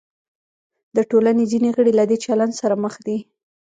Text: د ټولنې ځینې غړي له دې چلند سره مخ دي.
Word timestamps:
د 0.95 0.97
ټولنې 1.09 1.43
ځینې 1.51 1.69
غړي 1.75 1.91
له 1.99 2.03
دې 2.09 2.17
چلند 2.25 2.53
سره 2.61 2.75
مخ 2.83 2.93
دي. 3.05 3.17